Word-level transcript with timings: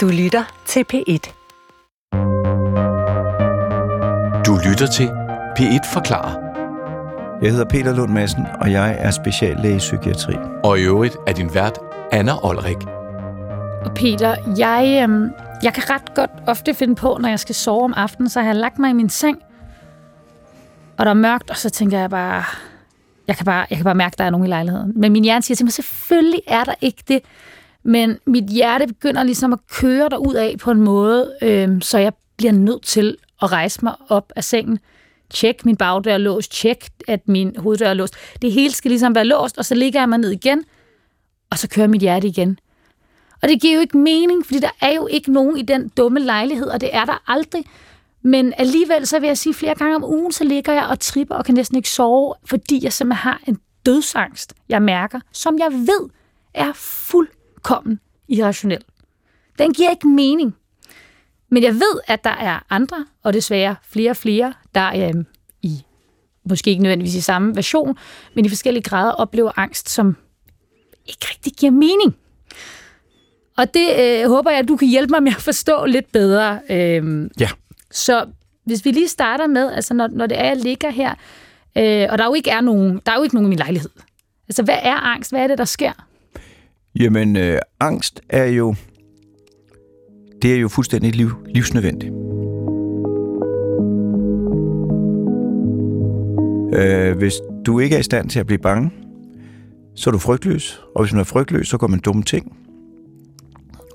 Du 0.00 0.08
lytter 0.08 0.62
til 0.66 0.84
P1. 0.92 1.32
Du 4.46 4.58
lytter 4.68 4.86
til 4.92 5.08
P1 5.58 5.94
Forklarer. 5.94 6.34
Jeg 7.42 7.50
hedder 7.50 7.64
Peter 7.64 7.96
Lund 7.96 8.12
Madsen, 8.12 8.46
og 8.60 8.72
jeg 8.72 8.96
er 8.98 9.10
speciallæge 9.10 9.74
i 9.74 9.78
psykiatri. 9.78 10.34
Og 10.64 10.78
i 10.78 10.82
øvrigt 10.82 11.16
er 11.26 11.32
din 11.32 11.54
vært 11.54 11.78
Anna 12.12 12.32
Olrik. 12.44 12.76
Og 13.84 13.94
Peter, 13.94 14.36
jeg, 14.58 15.00
øhm, 15.02 15.30
jeg 15.62 15.74
kan 15.74 15.90
ret 15.90 16.14
godt 16.14 16.30
ofte 16.46 16.74
finde 16.74 16.94
på, 16.94 17.18
når 17.20 17.28
jeg 17.28 17.40
skal 17.40 17.54
sove 17.54 17.84
om 17.84 17.94
aftenen, 17.96 18.28
så 18.28 18.40
har 18.40 18.46
jeg 18.46 18.56
lagt 18.56 18.78
mig 18.78 18.90
i 18.90 18.92
min 18.92 19.08
seng, 19.08 19.38
og 20.98 21.04
der 21.04 21.10
er 21.10 21.14
mørkt, 21.14 21.50
og 21.50 21.56
så 21.56 21.70
tænker 21.70 21.98
jeg 21.98 22.10
bare, 22.10 22.44
jeg 23.28 23.36
kan 23.36 23.44
bare, 23.44 23.66
jeg 23.70 23.78
kan 23.78 23.84
bare 23.84 23.94
mærke, 23.94 24.14
at 24.14 24.18
der 24.18 24.24
er 24.24 24.30
nogen 24.30 24.46
i 24.46 24.48
lejligheden. 24.48 24.92
Men 24.96 25.12
min 25.12 25.24
hjerne 25.24 25.42
siger 25.42 25.56
til 25.56 25.64
mig, 25.66 25.72
selvfølgelig 25.72 26.42
er 26.46 26.64
der 26.64 26.74
ikke 26.80 27.02
det. 27.08 27.20
Men 27.82 28.18
mit 28.26 28.44
hjerte 28.44 28.86
begynder 28.86 29.22
ligesom 29.22 29.52
at 29.52 29.58
køre 29.70 30.08
derud 30.08 30.34
af 30.34 30.56
på 30.60 30.70
en 30.70 30.80
måde, 30.80 31.34
øh, 31.42 31.68
så 31.82 31.98
jeg 31.98 32.12
bliver 32.36 32.52
nødt 32.52 32.82
til 32.82 33.16
at 33.42 33.52
rejse 33.52 33.80
mig 33.82 33.94
op 34.08 34.32
af 34.36 34.44
sengen. 34.44 34.78
Tjek 35.30 35.64
min 35.64 35.76
bagdør 35.76 36.12
er 36.12 36.18
låst, 36.18 36.52
tjek 36.52 36.88
at 37.08 37.28
min 37.28 37.56
hoveddør 37.58 37.88
er 37.88 37.94
låst. 37.94 38.14
Det 38.42 38.52
hele 38.52 38.74
skal 38.74 38.88
ligesom 38.88 39.14
være 39.14 39.24
låst, 39.24 39.58
og 39.58 39.64
så 39.64 39.74
ligger 39.74 40.00
jeg 40.00 40.08
mig 40.08 40.18
ned 40.18 40.30
igen, 40.30 40.64
og 41.50 41.58
så 41.58 41.68
kører 41.68 41.86
mit 41.86 42.00
hjerte 42.00 42.28
igen. 42.28 42.58
Og 43.42 43.48
det 43.48 43.60
giver 43.60 43.74
jo 43.74 43.80
ikke 43.80 43.98
mening, 43.98 44.46
fordi 44.46 44.58
der 44.60 44.70
er 44.80 44.94
jo 44.94 45.06
ikke 45.06 45.32
nogen 45.32 45.56
i 45.56 45.62
den 45.62 45.88
dumme 45.88 46.20
lejlighed, 46.20 46.66
og 46.66 46.80
det 46.80 46.90
er 46.92 47.04
der 47.04 47.22
aldrig. 47.26 47.64
Men 48.22 48.52
alligevel, 48.58 49.06
så 49.06 49.18
vil 49.18 49.26
jeg 49.26 49.38
sige, 49.38 49.54
flere 49.54 49.74
gange 49.74 49.96
om 49.96 50.04
ugen, 50.04 50.32
så 50.32 50.44
ligger 50.44 50.72
jeg 50.72 50.86
og 50.86 51.00
tripper 51.00 51.34
og 51.34 51.44
kan 51.44 51.54
næsten 51.54 51.76
ikke 51.76 51.88
sove, 51.88 52.34
fordi 52.44 52.84
jeg 52.84 52.92
simpelthen 52.92 53.22
har 53.22 53.40
en 53.46 53.58
dødsangst, 53.86 54.54
jeg 54.68 54.82
mærker, 54.82 55.20
som 55.32 55.58
jeg 55.58 55.72
ved 55.72 56.08
er 56.54 56.72
fuldkommen 57.66 58.00
irrationel. 58.28 58.82
Den 59.58 59.72
giver 59.72 59.90
ikke 59.90 60.08
mening. 60.08 60.54
Men 61.48 61.62
jeg 61.62 61.74
ved, 61.74 62.00
at 62.06 62.24
der 62.24 62.30
er 62.30 62.66
andre, 62.70 63.06
og 63.22 63.32
desværre 63.32 63.76
flere 63.82 64.10
og 64.10 64.16
flere, 64.16 64.52
der 64.74 65.08
øh, 65.08 65.24
i 65.62 65.82
måske 66.44 66.70
ikke 66.70 66.82
nødvendigvis 66.82 67.14
i 67.14 67.20
samme 67.20 67.56
version, 67.56 67.96
men 68.34 68.44
i 68.44 68.48
forskellige 68.48 68.82
grader 68.82 69.12
oplever 69.12 69.52
angst, 69.56 69.88
som 69.88 70.16
ikke 71.06 71.26
rigtig 71.30 71.52
giver 71.52 71.72
mening. 71.72 72.16
Og 73.56 73.74
det 73.74 73.88
øh, 74.00 74.28
håber 74.28 74.50
jeg, 74.50 74.58
at 74.60 74.68
du 74.68 74.76
kan 74.76 74.88
hjælpe 74.88 75.10
mig 75.10 75.22
med 75.22 75.32
at 75.36 75.42
forstå 75.42 75.86
lidt 75.86 76.12
bedre. 76.12 76.60
Øh, 76.70 77.30
Ja. 77.40 77.48
så 77.90 78.26
hvis 78.64 78.84
vi 78.84 78.90
lige 78.90 79.08
starter 79.08 79.46
med, 79.46 79.72
altså 79.72 79.94
når, 79.94 80.06
når 80.08 80.26
det 80.26 80.38
er, 80.40 80.44
jeg 80.44 80.56
ligger 80.56 80.90
her, 80.90 81.14
øh, 81.78 82.06
og 82.10 82.18
der 82.18 82.24
jo 82.24 82.34
ikke 82.34 82.50
er 82.50 82.60
nogen, 82.60 83.00
der 83.06 83.12
er 83.12 83.16
jo 83.16 83.22
ikke 83.22 83.34
nogen 83.34 83.46
i 83.46 83.48
min 83.48 83.58
lejlighed. 83.58 83.90
Altså, 84.48 84.62
hvad 84.62 84.78
er 84.82 84.94
angst? 84.96 85.30
Hvad 85.30 85.40
er 85.42 85.46
det, 85.46 85.58
der 85.58 85.64
sker? 85.64 85.92
Jamen, 86.98 87.36
øh, 87.36 87.58
angst 87.80 88.20
er 88.28 88.44
jo... 88.44 88.74
Det 90.42 90.54
er 90.54 90.56
jo 90.56 90.68
fuldstændig 90.68 91.14
liv, 91.16 91.30
livsnødvendigt. 91.46 92.12
Øh, 96.74 97.18
hvis 97.18 97.34
du 97.66 97.78
ikke 97.78 97.96
er 97.96 98.00
i 98.00 98.02
stand 98.02 98.30
til 98.30 98.40
at 98.40 98.46
blive 98.46 98.58
bange, 98.58 98.90
så 99.94 100.10
er 100.10 100.12
du 100.12 100.18
frygtløs. 100.18 100.80
Og 100.94 101.02
hvis 101.02 101.12
man 101.12 101.20
er 101.20 101.24
frygtløs, 101.24 101.68
så 101.68 101.78
går 101.78 101.86
man 101.86 102.00
dumme 102.00 102.22
ting. 102.22 102.56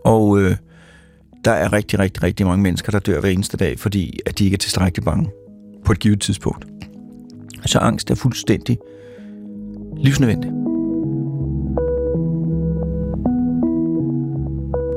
Og 0.05 0.41
øh, 0.41 0.55
der 1.45 1.51
er 1.51 1.73
rigtig, 1.73 1.99
rigtig, 1.99 2.23
rigtig 2.23 2.45
mange 2.45 2.63
mennesker, 2.63 2.91
der 2.91 2.99
dør 2.99 3.19
hver 3.19 3.29
eneste 3.29 3.57
dag, 3.57 3.79
fordi 3.79 4.19
at 4.25 4.39
de 4.39 4.43
ikke 4.45 4.55
er 4.55 4.59
tilstrækkeligt 4.59 5.05
bange 5.05 5.29
på 5.85 5.91
et 5.91 5.99
givet 5.99 6.21
tidspunkt. 6.21 6.65
Så 7.65 7.79
angst 7.79 8.11
er 8.11 8.15
fuldstændig 8.15 8.77
livsnødvendigt. 9.97 10.54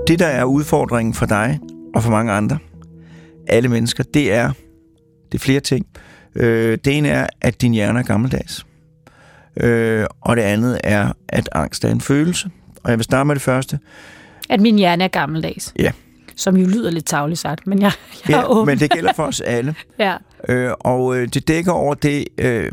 Det, 0.08 0.18
der 0.18 0.26
er 0.26 0.44
udfordringen 0.44 1.14
for 1.14 1.26
dig 1.26 1.60
og 1.94 2.02
for 2.02 2.10
mange 2.10 2.32
andre, 2.32 2.58
alle 3.48 3.68
mennesker, 3.68 4.04
det 4.14 4.32
er, 4.32 4.52
det 5.32 5.38
er 5.38 5.42
flere 5.42 5.60
ting. 5.60 5.86
Øh, 6.34 6.78
det 6.84 6.96
ene 6.98 7.08
er, 7.08 7.26
at 7.40 7.60
din 7.62 7.72
hjerne 7.72 7.98
er 7.98 8.02
gammeldags. 8.02 8.66
Øh, 9.56 10.06
og 10.20 10.36
det 10.36 10.42
andet 10.42 10.80
er, 10.84 11.12
at 11.28 11.48
angst 11.52 11.84
er 11.84 11.88
en 11.90 12.00
følelse. 12.00 12.50
Og 12.84 12.90
jeg 12.90 12.98
vil 12.98 13.04
starte 13.04 13.26
med 13.26 13.34
det 13.34 13.42
første. 13.42 13.78
At 14.50 14.60
min 14.60 14.76
hjerne 14.76 15.04
er 15.04 15.08
gammeldags. 15.08 15.74
Ja. 15.78 15.90
Som 16.36 16.56
jo 16.56 16.66
lyder 16.66 16.90
lidt 16.90 17.06
tavligt 17.06 17.40
sagt, 17.40 17.66
men 17.66 17.82
jeg, 17.82 17.92
jeg 18.28 18.34
er 18.34 18.38
Ja, 18.38 18.50
åben. 18.50 18.66
men 18.66 18.78
det 18.78 18.90
gælder 18.90 19.12
for 19.16 19.24
os 19.24 19.40
alle. 19.40 19.74
Ja. 19.98 20.14
Øh, 20.48 20.72
og 20.80 21.16
øh, 21.16 21.28
det 21.28 21.48
dækker 21.48 21.72
over 21.72 21.94
det 21.94 22.24
øh, 22.38 22.72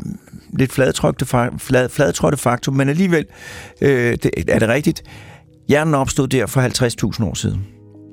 lidt 0.52 0.72
fladtrykte, 0.72 1.24
fa- 1.24 1.56
flad, 1.58 1.88
fladtrådte 1.88 2.36
faktum, 2.36 2.74
men 2.74 2.88
alligevel 2.88 3.24
øh, 3.80 4.12
det, 4.22 4.30
er 4.48 4.58
det 4.58 4.68
rigtigt. 4.68 5.02
Hjernen 5.68 5.94
opstod 5.94 6.28
der 6.28 6.46
for 6.46 6.60
50.000 7.18 7.24
år 7.24 7.34
siden, 7.34 7.66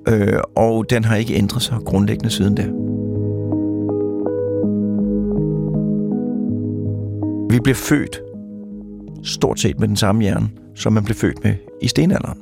øh, 0.07 0.39
og 0.55 0.89
den 0.89 1.05
har 1.05 1.15
ikke 1.15 1.33
ændret 1.33 1.61
sig 1.61 1.77
grundlæggende 1.85 2.29
siden 2.29 2.57
der. 2.57 2.67
Vi 7.53 7.59
bliver 7.59 7.75
født 7.75 8.21
stort 9.23 9.59
set 9.59 9.79
med 9.79 9.87
den 9.87 9.95
samme 9.95 10.21
hjerne, 10.21 10.49
som 10.75 10.93
man 10.93 11.03
blev 11.03 11.15
født 11.15 11.43
med 11.43 11.55
i 11.81 11.87
stenalderen. 11.87 12.39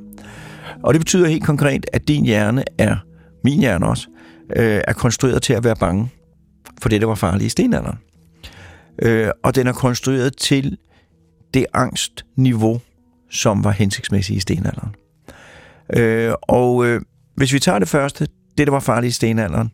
Og 0.84 0.94
det 0.94 1.02
betyder 1.02 1.28
helt 1.28 1.44
konkret, 1.44 1.86
at 1.94 2.08
din 2.08 2.26
hjerne 2.26 2.64
er, 2.78 2.96
min 3.44 3.60
hjerne 3.60 3.88
også, 3.88 4.08
øh, 4.56 4.82
er 4.88 4.94
konstrueret 4.94 5.42
til 5.42 5.54
at 5.54 5.64
være 5.64 5.76
bange 5.76 6.10
for 6.82 6.90
det, 6.90 7.02
der 7.02 7.08
var 7.08 7.16
farligt 7.16 7.46
i 7.46 7.50
stenalderen. 7.50 7.98
Øh, 9.02 9.30
og 9.44 9.56
den 9.56 9.68
er 9.68 9.74
konstrueret 9.74 10.38
til 10.38 10.78
det 11.54 11.66
angstniveau, 11.74 12.82
som 13.30 13.64
var 13.64 13.72
hensigtsmæssigt 13.72 14.38
i 14.38 14.40
stenalderen. 14.40 14.96
Øh, 15.98 16.34
og 16.42 16.86
øh, 16.86 17.02
hvis 17.36 17.54
vi 17.54 17.60
tager 17.60 17.80
det 17.80 17.88
første, 17.88 18.28
det, 18.58 18.68
der 18.68 18.72
var 18.72 18.80
farligt 18.80 19.12
i 19.12 19.16
stenalderen, 19.16 19.72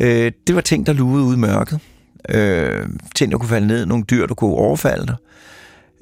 øh, 0.00 0.32
det 0.46 0.54
var 0.54 0.60
ting, 0.60 0.86
der 0.86 0.92
lugede 0.92 1.24
ud 1.24 1.34
i 1.34 1.38
mørket. 1.38 1.80
Øh, 2.28 2.88
ting, 3.14 3.32
der 3.32 3.38
kunne 3.38 3.48
falde 3.48 3.66
ned, 3.66 3.86
nogle 3.86 4.04
dyr, 4.04 4.26
der 4.26 4.34
kunne 4.34 4.54
overfalde 4.54 5.06
dig. 5.06 5.16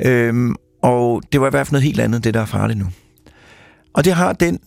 Øh, 0.06 0.54
og 0.82 1.22
det 1.32 1.40
var 1.40 1.46
i 1.46 1.50
hvert 1.50 1.66
fald 1.66 1.72
noget 1.72 1.84
helt 1.84 2.00
andet, 2.00 2.24
det 2.24 2.34
der 2.34 2.40
er 2.40 2.46
farligt 2.46 2.78
nu. 2.78 2.86
Og 3.94 4.04
det 4.04 4.12
har 4.12 4.32
den 4.32 4.58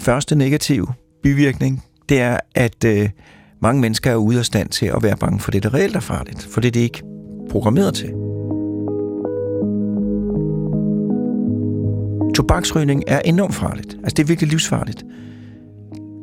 første 0.00 0.34
negative 0.34 0.86
bivirkning, 1.22 1.84
det 2.08 2.20
er, 2.20 2.38
at 2.54 2.84
øh, 2.84 3.08
mange 3.62 3.80
mennesker 3.80 4.10
er 4.10 4.16
ude 4.16 4.38
af 4.38 4.44
stand 4.44 4.68
til 4.68 4.86
at 4.86 5.02
være 5.02 5.16
bange 5.16 5.40
for 5.40 5.50
det, 5.50 5.62
der 5.62 5.74
reelt 5.74 5.96
er 5.96 6.00
farligt, 6.00 6.48
for 6.50 6.60
det 6.60 6.68
er 6.68 6.72
de 6.72 6.80
ikke 6.80 7.02
programmeret 7.50 7.94
til. 7.94 8.21
Tobaksrygning 12.34 13.04
er 13.06 13.20
enormt 13.24 13.54
farligt. 13.54 13.94
Altså, 13.94 14.14
det 14.16 14.22
er 14.22 14.26
virkelig 14.26 14.50
livsfarligt. 14.50 15.04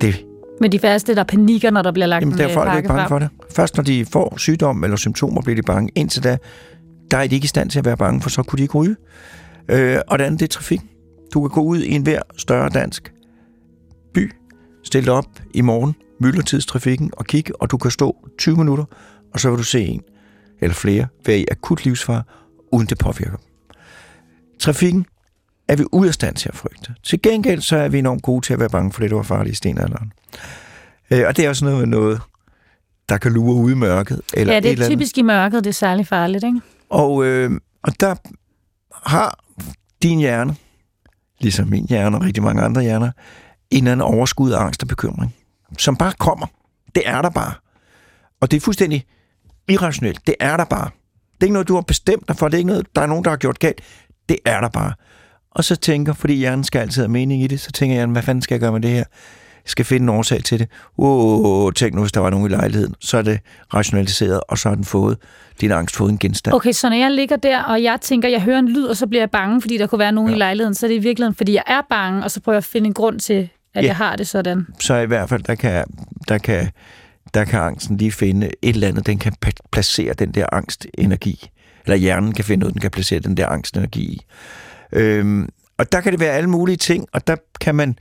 Det, 0.02 0.26
Men 0.62 0.72
de 0.72 0.80
færreste, 0.80 1.16
der 1.16 1.24
panikker, 1.24 1.70
når 1.72 1.82
der 1.82 1.92
bliver 1.92 2.08
lagt 2.08 2.22
jamen, 2.22 2.34
en 2.34 2.38
der 2.38 2.44
er 2.44 2.50
øh, 2.50 2.54
folk 2.54 2.78
ikke 2.78 2.88
bange 2.88 3.02
frem. 3.02 3.10
for 3.10 3.20
det. 3.20 3.30
Først 3.56 3.78
når 3.78 3.84
de 3.84 4.06
får 4.06 4.38
sygdom 4.38 4.84
eller 4.84 4.98
symptomer, 4.98 5.42
bliver 5.42 5.56
de 5.56 5.62
bange. 5.62 5.92
Indtil 5.96 6.24
da, 6.24 6.38
der 7.12 7.18
er 7.18 7.28
de 7.28 7.36
ikke 7.36 7.46
i 7.46 7.48
stand 7.48 7.70
til 7.70 7.80
at 7.80 7.86
være 7.86 7.98
bange, 7.98 8.22
for 8.22 8.30
så 8.30 8.44
kunne 8.44 8.58
de 8.58 8.64
ikke 8.64 8.74
ryge. 8.78 8.96
Øh, 9.70 10.00
og 10.08 10.20
det 10.20 10.26
andet, 10.26 10.40
det 10.40 10.46
er 10.46 10.50
trafik. 10.50 10.82
Du 11.34 11.42
kan 11.42 11.50
gå 11.50 11.62
ud 11.62 11.82
i 11.82 11.92
en 11.92 12.04
hver 12.04 12.22
større 12.38 12.70
dansk 12.70 13.14
by, 14.14 14.32
stille 14.84 15.06
dig 15.06 15.14
op 15.14 15.40
i 15.54 15.62
morgen, 15.62 15.96
myldretidstrafikken 16.22 17.12
og 17.18 17.26
kigge, 17.26 17.62
og 17.62 17.72
du 17.72 17.78
kan 17.78 17.92
stå 17.92 18.16
20 18.38 18.58
minutter, 18.58 18.86
og 19.34 19.40
så 19.40 19.50
vil 19.50 19.58
du 19.58 19.64
se 19.64 19.86
en 19.86 20.02
eller 20.62 20.74
flere 20.74 21.08
være 21.26 21.40
i 21.40 21.46
akut 21.52 21.86
livsfare, 21.86 22.24
uden 22.72 22.88
det 22.88 22.98
påvirker. 22.98 23.38
Trafikken 24.60 25.06
er 25.70 25.76
vi 25.76 25.84
ude 25.92 26.08
af 26.08 26.14
stand 26.14 26.36
til 26.36 26.50
at 26.50 26.56
frygte. 26.56 26.96
Til 27.04 27.22
gengæld 27.22 27.62
så 27.62 27.78
er 27.78 27.90
vi 27.90 28.00
enormt 28.00 28.22
gode 28.24 28.46
til 28.46 28.54
at 28.54 28.60
være 28.60 28.70
bange 28.70 28.92
for 28.94 29.02
det, 29.02 29.10
der 29.10 29.16
var 29.16 29.24
farligt 29.24 29.54
i 29.54 29.56
stenalderen. 29.56 30.12
Øh, 31.12 31.24
og 31.28 31.38
det 31.38 31.46
er 31.46 31.50
også 31.50 31.66
noget 31.66 31.80
med 31.80 31.88
noget, 31.88 32.22
der 33.10 33.18
kan 33.18 33.32
lure 33.34 33.56
ude 33.56 33.72
i 33.72 33.76
mørket. 33.76 34.22
Eller 34.34 34.54
Ja, 34.54 34.58
et 34.58 34.64
det 34.64 34.72
eller 34.72 34.84
er 34.84 34.86
andet. 34.88 34.98
typisk 34.98 35.18
i 35.18 35.22
mørket, 35.22 35.64
det 35.64 35.70
er 35.70 35.74
særlig 35.74 36.08
farligt, 36.08 36.44
ikke? 36.44 36.62
Og, 36.90 37.26
øh, 37.26 37.52
og 37.84 38.00
der 38.00 38.16
har 39.10 39.40
din 40.04 40.20
hjerne, 40.20 40.56
ligesom 41.40 41.68
min 41.68 41.86
hjerne 41.90 42.18
og 42.18 42.24
rigtig 42.24 42.44
mange 42.44 42.62
andre 42.62 42.82
hjerner, 42.82 43.12
en 43.72 43.78
eller 43.78 43.92
anden 43.92 44.06
overskud 44.16 44.52
af 44.52 44.60
angst 44.62 44.82
og 44.84 44.88
bekymring, 44.88 45.36
som 45.78 45.96
bare 45.96 46.14
kommer. 46.20 46.48
Det 46.96 47.04
er 47.06 47.22
der 47.22 47.30
bare. 47.30 47.54
Og 48.42 48.52
det 48.52 48.58
er 48.58 48.62
fuldstændig 48.62 49.06
irrationelt. 49.70 50.28
Det 50.28 50.36
er 50.40 50.58
der 50.58 50.66
bare. 50.66 50.90
Det 51.34 51.42
er 51.42 51.46
ikke 51.46 51.54
noget, 51.54 51.68
du 51.68 51.76
har 51.76 51.82
bestemt 51.82 52.28
dig 52.28 52.36
for. 52.36 52.48
Det 52.48 52.54
er 52.54 52.58
ikke 52.58 52.68
noget, 52.68 52.88
der 52.96 53.02
er 53.02 53.06
nogen, 53.06 53.24
der 53.24 53.30
har 53.30 53.38
gjort 53.38 53.60
galt. 53.60 53.82
Det 54.30 54.38
er 54.46 54.62
der 54.62 54.70
bare. 54.70 54.94
Og 55.52 55.64
så 55.64 55.76
tænker, 55.76 56.14
fordi 56.14 56.34
hjernen 56.34 56.64
skal 56.64 56.80
altid 56.80 57.02
have 57.02 57.12
mening 57.12 57.44
i 57.44 57.48
det, 57.48 57.60
så 57.60 57.72
tænker 57.72 57.96
jeg, 57.98 58.08
hvad 58.08 58.22
fanden 58.22 58.42
skal 58.42 58.56
jeg 58.56 58.60
gøre 58.62 58.72
med 58.72 58.82
det 58.82 58.90
her? 58.90 58.98
Jeg 58.98 59.72
skal 59.72 59.86
finde 59.86 60.04
en 60.04 60.10
årsag 60.10 60.44
til 60.44 60.60
det. 60.60 60.68
Åh, 60.98 61.74
tænk 61.74 61.94
nu, 61.96 62.02
hvis 62.02 62.12
der 62.12 62.20
var 62.20 62.30
nogen 62.30 62.46
i 62.46 62.50
lejligheden. 62.50 62.96
Så 63.00 63.18
er 63.18 63.22
det 63.22 63.40
rationaliseret, 63.74 64.40
og 64.50 64.58
så 64.58 64.70
har 64.70 64.76
den 64.76 64.84
fået, 64.86 65.18
din 65.62 65.72
angst 65.72 65.96
fået 65.96 66.12
en 66.12 66.18
genstand. 66.18 66.56
Okay, 66.56 66.72
så 66.72 66.90
når 66.90 66.96
jeg 66.98 67.12
ligger 67.12 67.36
der, 67.36 67.64
og 67.64 67.84
jeg 67.84 67.98
tænker, 68.02 68.30
jeg 68.30 68.42
hører 68.42 68.60
en 68.60 68.70
lyd, 68.70 68.84
og 68.86 68.98
så 68.98 69.08
bliver 69.08 69.22
jeg 69.22 69.32
bange, 69.32 69.62
fordi 69.62 69.78
der 69.78 69.88
kunne 69.88 70.00
være 70.00 70.12
nogen 70.12 70.30
ja. 70.30 70.36
i 70.36 70.38
lejligheden, 70.38 70.76
så 70.76 70.86
er 70.86 70.88
det 70.88 70.96
i 70.96 71.00
virkeligheden, 71.00 71.36
fordi 71.36 71.54
jeg 71.54 71.64
er 71.68 71.82
bange, 71.90 72.24
og 72.24 72.32
så 72.32 72.42
prøver 72.42 72.54
jeg 72.54 72.58
at 72.58 72.64
finde 72.66 72.88
en 72.88 72.94
grund 72.94 73.20
til, 73.20 73.50
at 73.74 73.84
Ja. 73.84 73.88
jeg 73.88 73.96
har 73.96 74.16
det 74.16 74.28
sådan. 74.28 74.68
så 74.80 74.96
i 74.96 75.06
hvert 75.06 75.30
fald, 75.30 75.44
der 75.44 75.56
kan, 75.56 75.84
der 76.28 76.38
kan, 76.38 76.70
der 77.34 77.44
kan 77.46 77.60
angsten 77.60 77.98
lige 77.98 78.12
finde 78.12 78.48
et 78.62 78.74
eller 78.74 78.88
andet, 78.88 79.06
den 79.06 79.18
kan 79.20 79.34
placere 79.72 80.14
den 80.14 80.32
der 80.32 80.46
angstenergi. 80.52 81.50
Eller 81.86 81.98
hjernen 81.98 82.34
kan 82.34 82.46
finde 82.46 82.60
noget, 82.60 82.74
den 82.74 82.82
kan 82.82 82.92
placere 82.92 83.20
den 83.20 83.38
der 83.38 83.48
angstenergi 83.48 84.02
i. 84.02 84.22
Øhm, 84.92 85.50
og 85.78 85.92
der 85.92 86.02
kan 86.02 86.12
det 86.12 86.20
være 86.20 86.32
alle 86.32 86.50
mulige 86.50 86.78
ting, 86.78 87.06
og 87.14 87.28
der 87.28 87.36
kan 87.62 87.76
man 87.76 87.98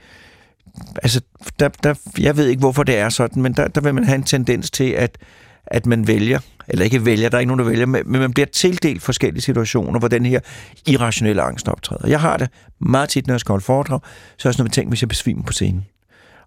altså, 1.02 1.20
der, 1.60 1.68
der, 1.68 1.94
jeg 2.18 2.36
ved 2.36 2.46
ikke, 2.46 2.60
hvorfor 2.60 2.82
det 2.82 2.98
er 2.98 3.08
sådan, 3.08 3.42
men 3.42 3.52
der, 3.52 3.68
der 3.68 3.80
vil 3.80 3.94
man 3.94 4.04
have 4.04 4.14
en 4.14 4.22
tendens 4.22 4.70
til, 4.70 4.90
at, 4.90 5.18
at 5.66 5.86
man 5.86 6.06
vælger, 6.06 6.38
eller 6.68 6.84
ikke 6.84 7.04
vælger, 7.04 7.28
der 7.28 7.36
er 7.36 7.40
ikke 7.40 7.48
nogen, 7.48 7.58
der 7.58 7.70
vælger, 7.70 7.86
men 7.86 8.02
man 8.06 8.32
bliver 8.32 8.46
tildelt 8.46 9.02
forskellige 9.02 9.42
situationer, 9.42 9.98
hvor 9.98 10.08
den 10.08 10.26
her 10.26 10.40
irrationelle 10.86 11.42
angst 11.42 11.68
optræder. 11.68 12.08
Jeg 12.08 12.20
har 12.20 12.36
det 12.36 12.48
meget 12.80 13.08
tit, 13.08 13.26
når 13.26 13.34
jeg 13.34 13.40
skal 13.40 13.52
holde 13.52 13.64
foredrag, 13.64 14.00
så 14.36 14.48
er 14.48 14.50
jeg 14.50 14.54
sådan 14.54 14.62
noget 14.62 14.72
tænkt, 14.72 14.90
hvis 14.90 15.02
jeg 15.02 15.08
besvimer 15.08 15.42
på 15.42 15.52
scenen. 15.52 15.86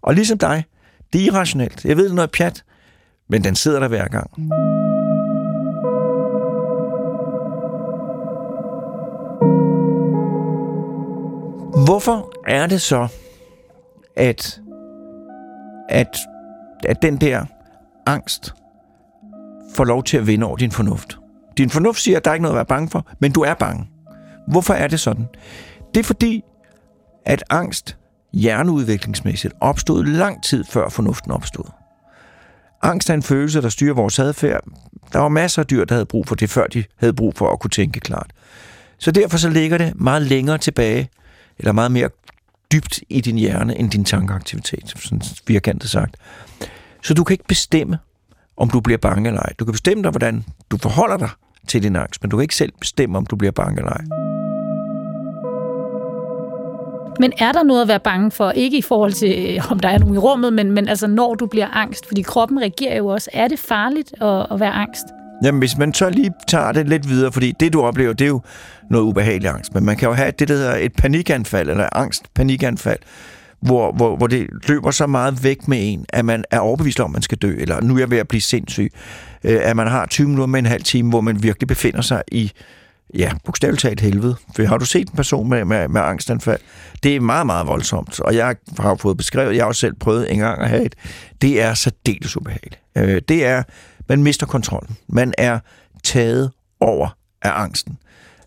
Og 0.01 0.13
ligesom 0.13 0.37
dig, 0.37 0.63
det 1.13 1.21
er 1.21 1.25
irrationelt. 1.25 1.85
Jeg 1.85 1.97
ved, 1.97 2.03
det 2.03 2.11
er 2.11 2.15
noget 2.15 2.31
pjat, 2.31 2.63
men 3.29 3.43
den 3.43 3.55
sidder 3.55 3.79
der 3.79 3.87
hver 3.87 4.07
gang. 4.07 4.31
Hvorfor 11.91 12.33
er 12.47 12.67
det 12.67 12.81
så, 12.81 13.07
at, 14.15 14.61
at, 15.89 16.17
at 16.85 17.01
den 17.01 17.17
der 17.17 17.45
angst 18.05 18.53
får 19.75 19.83
lov 19.83 20.03
til 20.03 20.17
at 20.17 20.27
vinde 20.27 20.45
over 20.45 20.57
din 20.57 20.71
fornuft? 20.71 21.17
Din 21.57 21.69
fornuft 21.69 21.99
siger, 21.99 22.17
at 22.17 22.25
der 22.25 22.31
er 22.31 22.35
ikke 22.35 22.41
noget 22.41 22.53
at 22.53 22.55
være 22.55 22.65
bange 22.65 22.89
for, 22.89 23.07
men 23.19 23.31
du 23.31 23.41
er 23.41 23.53
bange. 23.53 23.89
Hvorfor 24.47 24.73
er 24.73 24.87
det 24.87 24.99
sådan? 24.99 25.27
Det 25.93 25.99
er 25.99 26.03
fordi, 26.03 26.43
at 27.25 27.43
angst 27.49 27.97
hjerneudviklingsmæssigt 28.33 29.53
opstod 29.59 30.03
lang 30.03 30.43
tid 30.43 30.63
før 30.63 30.89
fornuften 30.89 31.31
opstod. 31.31 31.65
Angst 32.81 33.09
er 33.09 33.13
en 33.13 33.23
følelse, 33.23 33.61
der 33.61 33.69
styrer 33.69 33.93
vores 33.93 34.19
adfærd. 34.19 34.63
Der 35.13 35.19
var 35.19 35.29
masser 35.29 35.61
af 35.61 35.67
dyr, 35.67 35.85
der 35.85 35.95
havde 35.95 36.05
brug 36.05 36.27
for 36.27 36.35
det, 36.35 36.49
før 36.49 36.67
de 36.67 36.83
havde 36.97 37.13
brug 37.13 37.35
for 37.35 37.51
at 37.51 37.59
kunne 37.59 37.71
tænke 37.71 37.99
klart. 37.99 38.31
Så 38.97 39.11
derfor 39.11 39.37
så 39.37 39.49
ligger 39.49 39.77
det 39.77 39.93
meget 39.95 40.21
længere 40.21 40.57
tilbage, 40.57 41.09
eller 41.61 41.71
meget 41.71 41.91
mere 41.91 42.09
dybt 42.71 42.99
i 43.09 43.21
din 43.21 43.37
hjerne, 43.37 43.77
end 43.77 43.91
din 43.91 44.05
tankeaktivitet, 44.05 44.93
sådan 44.97 45.21
firkantet 45.47 45.89
sagt. 45.89 46.15
Så 47.03 47.13
du 47.13 47.23
kan 47.23 47.33
ikke 47.33 47.47
bestemme, 47.47 47.97
om 48.57 48.69
du 48.69 48.79
bliver 48.79 48.97
bange 48.97 49.29
eller 49.29 49.41
ej. 49.41 49.53
Du 49.59 49.65
kan 49.65 49.71
bestemme 49.71 50.03
dig, 50.03 50.11
hvordan 50.11 50.45
du 50.71 50.77
forholder 50.77 51.17
dig 51.17 51.29
til 51.67 51.83
din 51.83 51.95
angst, 51.95 52.23
men 52.23 52.29
du 52.29 52.37
kan 52.37 52.41
ikke 52.41 52.55
selv 52.55 52.71
bestemme, 52.79 53.17
om 53.17 53.25
du 53.25 53.35
bliver 53.35 53.51
bange 53.51 53.77
eller 53.77 53.91
ej. 53.91 54.03
Men 57.19 57.33
er 57.37 57.51
der 57.51 57.63
noget 57.63 57.81
at 57.81 57.87
være 57.87 57.99
bange 57.99 58.31
for? 58.31 58.51
Ikke 58.51 58.77
i 58.77 58.81
forhold 58.81 59.11
til, 59.11 59.55
øh, 59.55 59.71
om 59.71 59.79
der 59.79 59.89
er 59.89 59.97
nogen 59.97 60.15
i 60.15 60.17
rummet, 60.17 60.53
men, 60.53 60.71
men 60.71 60.87
altså 60.87 61.07
når 61.07 61.35
du 61.35 61.45
bliver 61.45 61.67
angst, 61.67 62.05
fordi 62.07 62.21
kroppen 62.21 62.59
reagerer 62.59 62.97
jo 62.97 63.07
også. 63.07 63.29
Er 63.33 63.47
det 63.47 63.59
farligt 63.59 64.21
at, 64.21 64.47
at 64.51 64.59
være 64.59 64.71
angst? 64.71 65.05
Jamen, 65.43 65.59
hvis 65.59 65.77
man 65.77 65.93
så 65.93 66.09
lige 66.09 66.31
tager 66.47 66.71
det 66.71 66.89
lidt 66.89 67.09
videre, 67.09 67.31
fordi 67.31 67.53
det, 67.59 67.73
du 67.73 67.81
oplever, 67.81 68.13
det 68.13 68.25
er 68.25 68.29
jo 68.29 68.41
noget 68.89 69.03
ubehagelig 69.03 69.49
angst, 69.49 69.73
men 69.73 69.85
man 69.85 69.97
kan 69.97 70.07
jo 70.07 70.13
have 70.13 70.31
det, 70.39 70.47
der 70.47 70.53
hedder 70.53 70.75
et 70.75 70.93
panikanfald, 70.93 71.69
eller 71.69 71.89
angst-panikanfald, 71.91 72.99
hvor, 73.61 73.91
hvor, 73.91 74.15
hvor 74.15 74.27
det 74.27 74.47
løber 74.67 74.91
så 74.91 75.07
meget 75.07 75.43
væk 75.43 75.67
med 75.67 75.77
en, 75.81 76.05
at 76.09 76.25
man 76.25 76.43
er 76.51 76.59
overbevist 76.59 76.99
om, 76.99 77.11
at 77.11 77.13
man 77.13 77.21
skal 77.21 77.37
dø, 77.37 77.55
eller 77.59 77.81
nu 77.81 77.95
er 77.95 77.99
jeg 77.99 78.11
ved 78.11 78.17
at 78.17 78.27
blive 78.27 78.41
sindssyg, 78.41 78.91
øh, 79.43 79.59
at 79.63 79.75
man 79.75 79.87
har 79.87 80.05
20 80.05 80.27
minutter 80.27 80.45
med 80.45 80.59
en 80.59 80.65
halv 80.65 80.83
time, 80.83 81.09
hvor 81.09 81.21
man 81.21 81.43
virkelig 81.43 81.67
befinder 81.67 82.01
sig 82.01 82.23
i 82.31 82.51
ja, 83.17 83.31
bogstaveligt 83.45 83.81
talt 83.81 84.01
helvede. 84.01 84.35
For 84.55 84.63
har 84.63 84.77
du 84.77 84.85
set 84.85 85.09
en 85.09 85.15
person 85.15 85.49
med, 85.49 85.65
med, 85.65 85.87
med 85.87 86.01
angstanfald? 86.01 86.59
Det 87.03 87.15
er 87.15 87.19
meget, 87.19 87.45
meget 87.45 87.67
voldsomt. 87.67 88.19
Og 88.19 88.35
jeg 88.35 88.55
har 88.79 88.95
fået 88.95 89.17
beskrevet, 89.17 89.55
jeg 89.55 89.63
har 89.63 89.67
også 89.67 89.79
selv 89.79 89.93
prøvet 89.99 90.31
en 90.31 90.39
gang 90.39 90.61
at 90.61 90.69
have 90.69 90.85
et. 90.85 90.95
Det 91.41 91.61
er 91.61 91.73
særdeles 91.73 92.37
ubehageligt. 92.37 92.79
Øh, 92.97 93.21
det 93.27 93.45
er, 93.45 93.63
man 94.09 94.23
mister 94.23 94.45
kontrollen. 94.45 94.97
Man 95.07 95.33
er 95.37 95.59
taget 96.03 96.51
over 96.79 97.17
af 97.41 97.51
angsten. 97.61 97.97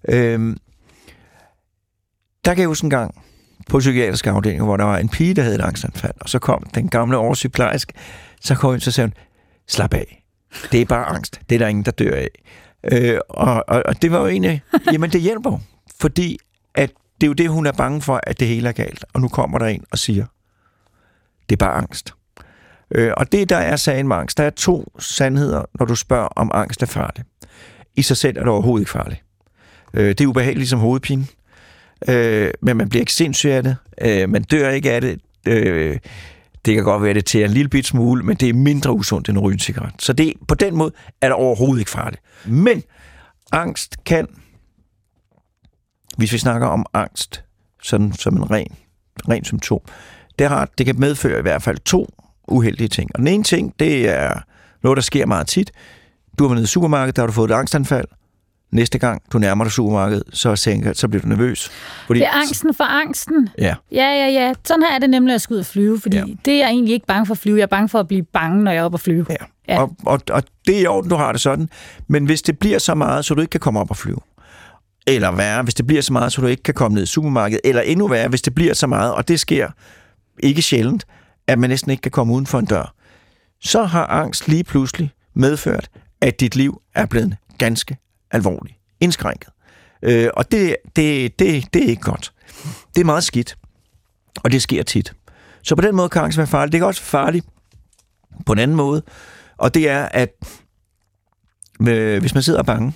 Øh, 0.09 0.57
der 2.45 2.55
kan 2.55 2.59
jeg 2.59 2.69
huske 2.69 2.85
en 2.85 2.91
gang 2.91 3.23
på 3.71 3.79
psykiatrisk 3.79 4.27
afdeling, 4.27 4.65
hvor 4.65 4.77
der 4.77 4.85
var 4.85 4.99
en 4.99 5.09
pige, 5.09 5.35
der 5.35 5.43
havde 5.43 5.55
et 5.55 5.61
angstanfald, 5.61 6.15
og 6.21 6.29
så 6.29 6.39
kom 6.39 6.63
den 6.75 6.89
gamle 6.89 7.17
oversygeplejerske, 7.17 7.93
så 8.41 8.55
kom 8.55 8.71
hun, 8.71 8.81
så 8.81 8.91
sagde 8.91 9.09
hun, 9.09 9.15
slap 9.69 9.95
af. 9.95 10.25
Det 10.73 10.81
er 10.81 10.85
bare 10.85 11.05
angst. 11.05 11.41
Det 11.49 11.55
er 11.55 11.59
der 11.59 11.67
ingen, 11.67 11.85
der 11.85 11.91
dør 11.91 12.17
af. 12.17 12.29
Øh, 12.93 13.19
og, 13.29 13.65
og, 13.69 13.83
og 13.87 14.03
det 14.03 14.13
var 14.13 14.19
jo 14.19 14.27
egentlig, 14.27 14.63
jamen 14.93 15.11
det 15.11 15.21
hjælper 15.21 15.59
fordi 16.01 16.39
at 16.75 16.91
det 17.21 17.27
er 17.27 17.29
jo 17.29 17.33
det, 17.33 17.51
hun 17.51 17.67
er 17.67 17.73
bange 17.73 18.03
for, 18.03 18.21
at 18.23 18.41
det 18.41 18.49
hele 18.49 18.69
er 18.69 18.73
galt. 18.73 19.05
Og 19.13 19.21
nu 19.21 19.29
kommer 19.29 19.59
der 19.59 19.67
en 19.67 19.85
og 19.91 19.99
siger, 19.99 20.27
det 21.49 21.53
er 21.53 21.67
bare 21.67 21.75
angst. 21.75 22.15
Øh, 22.91 23.13
og 23.17 23.33
det, 23.33 23.49
der 23.49 23.57
er 23.57 23.77
sagen 23.77 24.09
med 24.09 24.17
angst, 24.17 24.39
der 24.39 24.45
er 24.45 24.51
to 24.51 24.93
sandheder, 24.99 25.63
når 25.79 25.87
du 25.87 25.95
spørger, 25.95 26.27
om 26.27 26.51
angst 26.55 26.83
er 26.83 26.87
farlig. 26.87 27.25
I 27.97 28.03
sig 28.03 28.17
selv 28.17 28.37
er 28.37 28.41
det 28.41 28.49
overhovedet 28.49 28.83
ikke 28.83 28.93
farligt. 28.93 29.25
Øh, 29.95 30.09
det 30.09 30.21
er 30.21 30.27
ubehageligt 30.27 30.71
som 30.71 30.79
hovedpine, 30.79 31.27
øh, 32.09 32.51
men 32.63 32.77
man 32.77 32.89
bliver 32.89 33.01
ikke 33.01 33.13
sindssyg 33.13 33.51
af 33.51 33.63
det. 33.63 33.77
Øh, 34.01 34.29
man 34.29 34.43
dør 34.43 34.71
ikke 34.71 34.93
af 34.93 35.01
det. 35.01 35.21
Øh, 35.47 35.99
det 36.65 36.75
kan 36.75 36.85
godt 36.85 37.03
være, 37.03 37.15
det 37.15 37.25
til 37.25 37.45
en 37.45 37.51
lille 37.51 37.69
bit 37.69 37.87
smule, 37.87 38.23
men 38.23 38.37
det 38.37 38.49
er 38.49 38.53
mindre 38.53 38.93
usundt 38.93 39.29
end 39.29 39.39
at 39.39 39.45
ryge 39.45 39.55
en 39.55 39.59
cigaret. 39.59 39.93
Så 39.99 40.13
det, 40.13 40.33
på 40.49 40.55
den 40.55 40.77
måde 40.77 40.93
er 41.21 41.27
det 41.27 41.35
overhovedet 41.35 41.79
ikke 41.81 41.91
farligt. 41.91 42.23
Men 42.47 42.83
angst 43.53 44.05
kan, 44.05 44.29
hvis 46.17 46.33
vi 46.33 46.39
snakker 46.39 46.67
om 46.67 46.87
angst, 46.93 47.45
sådan 47.83 48.13
som 48.13 48.37
en 48.37 48.51
ren, 48.51 48.73
ren 49.29 49.45
symptom, 49.45 49.81
det, 50.39 50.49
har, 50.49 50.69
det 50.79 50.87
kan 50.87 51.01
medføre 51.01 51.39
i 51.39 51.43
hvert 51.43 51.63
fald 51.63 51.79
to 51.79 52.24
uheldige 52.49 52.89
ting. 52.89 53.11
Og 53.15 53.19
den 53.19 53.27
ene 53.27 53.45
ting, 53.45 53.75
det 53.79 54.09
er 54.09 54.41
noget, 54.83 54.97
der 54.97 55.03
sker 55.03 55.27
meget 55.27 55.47
tit. 55.47 55.73
Du 56.39 56.45
har 56.45 56.49
været 56.49 56.57
nede 56.57 56.65
i 56.65 56.67
supermarkedet, 56.67 57.17
der 57.17 57.23
har 57.23 57.27
du 57.27 57.33
fået 57.33 57.51
et 57.51 57.55
angstanfald, 57.55 58.07
næste 58.73 58.99
gang 58.99 59.23
du 59.33 59.39
nærmer 59.39 59.65
dig 59.65 59.73
supermarkedet, 59.73 60.23
så, 60.33 60.57
sænker, 60.57 60.93
så 60.93 61.09
bliver 61.09 61.23
du 61.23 61.29
nervøs. 61.29 61.71
Fordi, 62.07 62.21
det 62.21 62.27
er 62.27 62.33
angsten 62.33 62.75
for 62.75 62.85
angsten. 62.85 63.49
Ja. 63.59 63.75
Ja, 63.93 64.07
ja, 64.07 64.27
ja. 64.27 64.53
Sådan 64.65 64.83
her 64.83 64.95
er 64.95 64.99
det 64.99 65.11
nemlig 65.11 65.35
at 65.35 65.41
skulle 65.41 65.57
ud 65.57 65.61
og 65.61 65.67
flyve, 65.67 66.01
fordi 66.01 66.17
ja. 66.17 66.25
det 66.45 66.55
er 66.55 66.59
jeg 66.59 66.69
egentlig 66.69 66.95
ikke 66.95 67.07
bange 67.07 67.27
for 67.27 67.35
at 67.35 67.39
flyve. 67.39 67.57
Jeg 67.57 67.63
er 67.63 67.67
bange 67.67 67.89
for 67.89 68.01
at 68.01 68.09
blive 68.09 68.23
bange, 68.23 68.65
når 68.65 68.71
jeg 68.71 68.81
er 68.81 68.85
oppe 68.85 68.97
og 68.97 69.01
flyve. 69.01 69.27
Ja. 69.31 69.35
ja. 69.69 69.81
Og, 69.81 69.97
og, 70.07 70.21
og 70.31 70.43
det 70.67 70.77
er 70.77 70.81
i 70.81 70.87
orden, 70.87 71.11
du 71.11 71.17
har 71.17 71.33
det 71.33 71.41
sådan. 71.41 71.69
Men 72.09 72.25
hvis 72.25 72.43
det 72.43 72.59
bliver 72.59 72.79
så 72.79 72.95
meget, 72.95 73.25
så 73.25 73.35
du 73.35 73.41
ikke 73.41 73.51
kan 73.51 73.61
komme 73.61 73.81
op 73.81 73.91
og 73.91 73.97
flyve, 73.97 74.21
eller 75.07 75.33
værre, 75.33 75.63
hvis 75.63 75.75
det 75.75 75.87
bliver 75.87 76.03
så 76.03 76.13
meget, 76.13 76.33
så 76.33 76.41
du 76.41 76.47
ikke 76.47 76.63
kan 76.63 76.75
komme 76.75 76.95
ned 76.95 77.03
i 77.03 77.07
supermarkedet, 77.07 77.61
eller 77.65 77.83
endnu 77.83 78.09
værre, 78.09 78.29
hvis 78.29 78.43
det 78.43 78.55
bliver 78.55 78.75
så 78.75 78.87
meget, 78.87 79.15
og 79.15 79.29
det 79.29 79.41
sker 79.41 79.69
ikke 80.39 80.63
sjældent, 80.63 81.05
at 81.47 81.59
man 81.59 81.71
næsten 81.71 81.91
ikke 81.91 82.01
kan 82.01 82.11
komme 82.11 82.33
uden 82.33 82.47
for 82.47 82.59
en 82.59 82.65
dør, 82.65 82.95
så 83.61 83.85
har 83.85 84.07
angst 84.07 84.49
lige 84.49 84.65
pludselig 84.65 85.11
medført, 85.35 85.91
at 86.21 86.41
dit 86.41 86.57
liv 86.57 86.83
er 86.95 87.07
blevet 87.07 87.37
ganske 87.59 87.97
alvorligt 88.31 88.77
indskrænket. 89.01 89.49
Øh, 90.03 90.31
og 90.35 90.53
det, 90.53 90.77
det, 90.97 91.39
det, 91.39 91.75
det 91.75 91.85
er 91.85 91.89
ikke 91.89 92.03
godt. 92.03 92.33
Det 92.95 93.01
er 93.01 93.05
meget 93.05 93.25
skidt, 93.25 93.59
og 94.45 94.53
det 94.53 94.63
sker 94.63 94.83
tit. 94.83 95.13
Så 95.63 95.77
på 95.77 95.83
den 95.83 95.97
måde 95.97 96.09
kan 96.09 96.23
angst 96.23 96.39
være 96.39 96.47
farligt. 96.47 96.73
Det 96.73 96.81
er 96.81 96.87
også 96.87 97.03
farligt 97.03 97.47
på 98.47 98.53
en 98.53 98.59
anden 98.59 98.77
måde, 98.77 99.03
og 99.57 99.75
det 99.75 99.89
er, 99.89 100.05
at 100.05 100.35
øh, 101.89 102.21
hvis 102.21 102.35
man 102.35 102.43
sidder 102.43 102.63
bange, 102.63 102.93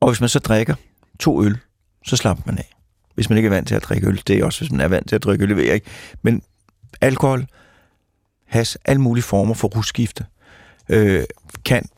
og 0.00 0.08
hvis 0.08 0.20
man 0.20 0.28
så 0.28 0.38
drikker 0.38 0.74
to 1.20 1.44
øl, 1.44 1.58
så 2.06 2.16
slapper 2.16 2.42
man 2.46 2.58
af. 2.58 2.74
Hvis 3.14 3.28
man 3.28 3.38
ikke 3.38 3.46
er 3.46 3.50
vant 3.50 3.68
til 3.68 3.74
at 3.74 3.82
drikke 3.82 4.06
øl. 4.06 4.22
Det 4.26 4.38
er 4.38 4.44
også, 4.44 4.60
hvis 4.60 4.70
man 4.70 4.80
er 4.80 4.88
vant 4.88 5.08
til 5.08 5.16
at 5.16 5.24
drikke 5.24 5.42
øl, 5.42 5.48
det 5.48 5.56
ved 5.56 5.64
jeg 5.64 5.74
ikke. 5.74 5.86
Men 6.22 6.42
alkohol, 7.00 7.46
has, 8.46 8.78
alle 8.84 9.02
mulige 9.02 9.24
former 9.24 9.54
for 9.54 9.68
russkifte, 9.68 10.26
øh, 10.88 11.24
kan 11.64 11.88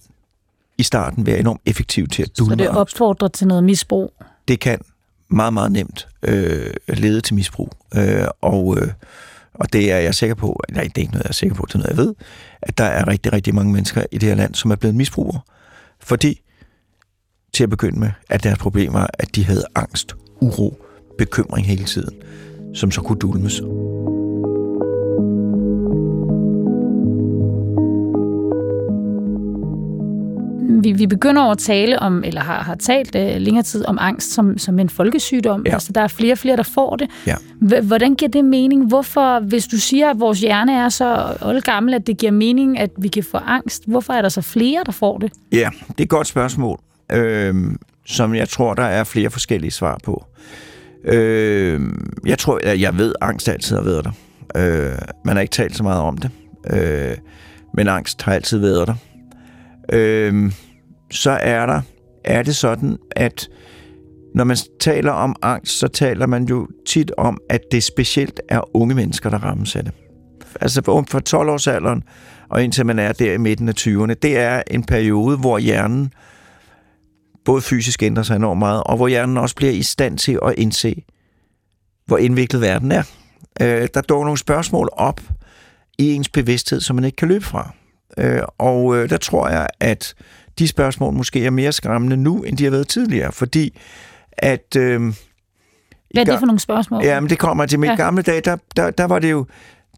i 0.79 0.83
starten 0.83 1.27
være 1.27 1.39
enormt 1.39 1.61
effektiv 1.67 2.09
til 2.09 2.23
at 2.23 2.39
dulme 2.39 2.53
Så 2.53 2.57
det 2.57 2.69
opfordrer 2.69 3.29
til 3.29 3.47
noget 3.47 3.65
misbrug? 3.65 4.15
Det 4.49 4.61
kan 4.61 4.81
meget, 5.29 5.53
meget 5.53 5.73
nemt 5.73 6.09
øh, 6.23 6.75
lede 6.89 7.21
til 7.21 7.35
misbrug. 7.35 7.73
Øh, 7.97 8.27
og, 8.41 8.79
øh, 8.79 8.89
og 9.55 9.73
det 9.73 9.93
er 9.93 9.99
jeg 9.99 10.15
sikker 10.15 10.35
på, 10.35 10.61
nej, 10.71 10.83
det 10.83 10.97
er 10.97 11.01
ikke 11.01 11.13
noget, 11.13 11.25
jeg 11.25 11.29
er 11.29 11.33
sikker 11.33 11.57
på, 11.57 11.67
det 11.69 11.75
er 11.75 11.79
noget, 11.79 11.91
jeg 11.91 11.97
ved, 11.97 12.15
at 12.63 12.79
der 12.79 12.85
er 12.85 13.09
rigtig, 13.09 13.33
rigtig 13.33 13.55
mange 13.55 13.73
mennesker 13.73 14.05
i 14.13 14.19
det 14.19 14.29
her 14.29 14.37
land, 14.37 14.55
som 14.55 14.71
er 14.71 14.77
blevet 14.77 14.97
misbrugere. 14.97 15.41
Fordi, 16.01 16.41
til 17.53 17.63
at 17.63 17.71
begynde 17.71 17.99
med, 17.99 18.11
at 18.29 18.43
deres 18.43 18.59
problem 18.59 18.93
var, 18.93 19.11
at 19.19 19.37
de 19.37 19.45
havde 19.45 19.65
angst, 19.75 20.17
uro, 20.41 20.85
bekymring 21.19 21.67
hele 21.67 21.85
tiden, 21.85 22.15
som 22.75 22.91
så 22.91 23.01
kunne 23.01 23.19
dulmes. 23.19 23.63
Vi, 30.85 30.93
vi 30.93 31.07
begynder 31.07 31.43
over 31.43 31.53
at 31.53 31.59
tale 31.59 31.99
om, 31.99 32.25
eller 32.25 32.41
har, 32.41 32.63
har 32.63 32.75
talt 32.75 33.15
uh, 33.15 33.37
længere 33.37 33.63
tid 33.63 33.85
om 33.87 33.99
angst 34.01 34.33
som, 34.33 34.59
som 34.59 34.79
en 34.79 34.89
folkesygdom. 34.89 35.63
Ja. 35.67 35.73
Altså, 35.73 35.93
der 35.93 36.01
er 36.01 36.09
flere 36.09 36.33
og 36.33 36.39
flere, 36.39 36.57
der 36.57 36.63
får 36.63 36.97
det. 36.97 37.11
Ja. 37.27 37.35
Hvordan 37.83 38.15
giver 38.15 38.31
det 38.31 38.45
mening? 38.45 38.87
Hvorfor, 38.87 39.41
hvis 39.41 39.67
du 39.67 39.77
siger, 39.77 40.11
at 40.11 40.21
vores 40.21 40.41
hjerne 40.41 40.73
er 40.73 40.89
så 40.89 41.37
oldgammel, 41.43 41.95
at 41.95 42.07
det 42.07 42.19
giver 42.19 42.33
mening, 42.33 42.79
at 42.79 42.91
vi 42.99 43.09
kan 43.09 43.25
få 43.25 43.37
angst, 43.37 43.83
hvorfor 43.87 44.13
er 44.13 44.23
der 44.23 44.29
så 44.29 44.41
flere, 44.41 44.83
der 44.87 44.93
får 44.93 45.19
det? 45.19 45.33
Ja, 45.53 45.71
det 45.89 46.01
er 46.01 46.03
et 46.03 46.09
godt 46.09 46.27
spørgsmål, 46.27 46.81
øh, 47.13 47.55
som 48.07 48.35
jeg 48.35 48.49
tror, 48.49 48.75
der 48.75 48.83
er 48.83 49.05
flere 49.05 49.31
forskellige 49.31 49.71
svar 49.71 49.99
på. 50.05 50.25
Øh, 51.05 51.81
jeg 52.27 52.39
tror, 52.39 52.61
jeg, 52.65 52.81
jeg 52.81 52.99
ved, 52.99 53.15
at 53.21 53.29
angst 53.29 53.49
altid 53.49 53.77
har 53.77 53.83
været 53.83 54.05
der. 54.05 54.13
Øh, 54.57 54.99
man 55.25 55.37
har 55.37 55.41
ikke 55.41 55.53
talt 55.53 55.77
så 55.77 55.83
meget 55.83 56.01
om 56.01 56.19
det. 56.19 56.31
Øh, 56.71 57.17
men 57.75 57.89
angst 57.89 58.23
har 58.23 58.33
altid 58.33 58.59
været 58.59 58.87
der. 58.87 58.95
Øh, 59.93 60.53
så 61.11 61.31
er 61.31 61.67
der 61.67 61.81
er 62.25 62.43
det 62.43 62.57
sådan, 62.57 62.99
at 63.11 63.49
når 64.35 64.45
man 64.45 64.57
taler 64.81 65.13
om 65.13 65.37
angst, 65.43 65.79
så 65.79 65.89
taler 65.89 66.27
man 66.27 66.45
jo 66.45 66.69
tit 66.87 67.13
om, 67.19 67.41
at 67.51 67.61
det 67.73 67.83
specielt 67.83 68.41
er 68.49 68.77
unge 68.77 68.95
mennesker, 68.95 69.31
der 69.31 69.39
rammes 69.39 69.77
af 69.77 69.85
det. 69.85 69.93
Altså 70.61 70.83
for 70.85 71.21
12-årsalderen 71.29 72.03
og 72.51 72.65
indtil 72.65 72.87
man 72.87 72.99
er 72.99 73.13
der 73.13 73.33
i 73.33 73.39
midten 73.39 73.69
af 73.69 73.75
20'erne, 73.81 74.15
det 74.15 74.39
er 74.39 74.63
en 74.71 74.85
periode, 74.85 75.37
hvor 75.37 75.59
hjernen 75.59 76.13
både 77.45 77.63
fysisk 77.63 78.03
ændrer 78.03 78.23
sig 78.23 78.37
enormt 78.37 78.59
meget, 78.59 78.83
og 78.87 78.97
hvor 78.97 79.09
hjernen 79.09 79.37
også 79.37 79.57
bliver 79.57 79.73
i 79.73 79.83
stand 79.83 80.19
til 80.19 80.39
at 80.47 80.55
indse, 80.57 81.05
hvor 82.07 82.19
indviklet 82.19 82.63
verden 82.63 82.93
er. 82.93 83.03
Øh, 83.61 83.89
der 83.95 84.01
dukker 84.01 84.25
nogle 84.25 84.39
spørgsmål 84.39 84.89
op 84.93 85.21
i 85.99 86.13
ens 86.13 86.29
bevidsthed, 86.29 86.81
som 86.81 86.97
man 86.97 87.05
ikke 87.05 87.17
kan 87.17 87.29
løbe 87.29 87.45
fra. 87.45 87.75
Øh, 88.19 88.43
og 88.59 88.97
øh, 88.97 89.11
der 89.11 89.17
tror 89.17 89.49
jeg, 89.49 89.69
at 89.81 90.15
de 90.59 90.69
spørgsmål 90.69 91.15
måske 91.15 91.47
er 91.47 91.51
mere 91.51 91.73
skræmmende 91.73 92.17
nu, 92.17 92.43
end 92.43 92.57
de 92.57 92.65
har 92.65 92.71
været 92.71 92.89
tidligere, 92.89 93.33
fordi 93.33 93.79
at... 94.33 94.77
Øh, 94.77 95.01
Hvad 95.01 95.13
er 96.17 96.25
det 96.25 96.39
for 96.39 96.47
nogle 96.47 96.61
spørgsmål? 96.61 97.05
Ja, 97.05 97.21
men 97.21 97.31
det 97.31 97.39
kommer 97.39 97.67
til 97.67 97.79
mit 97.79 97.91
ja. 97.91 97.95
gamle 97.95 98.23
dag, 98.23 98.43
der, 98.45 98.57
der, 98.77 98.91
der 98.91 99.05
var 99.05 99.19
det 99.19 99.31
jo 99.31 99.47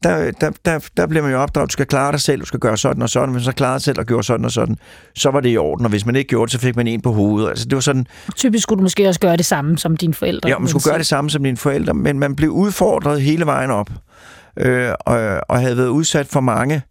der, 0.03 0.31
der, 0.31 0.51
der, 0.65 0.79
der 0.97 1.07
bliver 1.07 1.23
man 1.23 1.33
jo 1.33 1.43
opdraget, 1.43 1.71
du 1.71 1.73
skal 1.73 1.87
klare 1.87 2.13
dig 2.13 2.21
selv, 2.21 2.41
du 2.41 2.47
skal 2.47 2.61
gøre 2.61 2.77
sådan 2.77 3.03
og 3.03 3.11
sådan. 3.11 3.29
Hvis 3.29 3.41
man 3.41 3.45
så 3.45 3.53
klarede 3.53 3.81
sig 3.81 3.85
selv 3.85 3.99
og 3.99 4.07
gjorde 4.07 4.23
sådan 4.23 4.45
og 4.45 4.51
sådan, 4.51 4.77
så 5.15 5.31
var 5.31 5.41
det 5.41 5.53
i 5.53 5.57
orden. 5.57 5.87
Og 5.87 5.91
hvis 5.91 6.07
man 6.07 6.17
ikke 6.17 6.29
gjorde 6.29 6.47
det, 6.47 6.53
så 6.53 6.59
fik 6.59 6.77
man 6.77 6.87
en 6.87 7.01
på 7.01 7.13
hovedet. 7.13 7.49
Altså, 7.49 7.65
det 7.65 7.75
var 7.75 7.81
sådan... 7.81 8.07
Typisk 8.37 8.63
skulle 8.63 8.79
du 8.79 8.83
måske 8.83 9.09
også 9.09 9.21
gøre 9.21 9.37
det 9.37 9.45
samme 9.45 9.79
som 9.79 9.97
dine 9.97 10.15
forældre. 10.15 10.49
Ja, 10.49 10.59
man 10.59 10.69
skulle 10.69 10.85
gøre 10.85 10.99
det 10.99 11.07
samme 11.07 11.31
som 11.31 11.45
dine 11.45 11.57
forældre, 11.57 11.95
men 11.95 12.19
man 12.19 12.37
blev 12.37 12.51
udfordret 12.51 13.23
hele 13.23 13.47
vejen 13.47 13.71
op. 13.71 13.91
Øh, 14.57 14.91
og, 15.01 15.41
og 15.49 15.61
havde 15.61 15.77
været 15.77 15.89
udsat 15.89 16.27
for 16.27 16.41
mange 16.41 16.83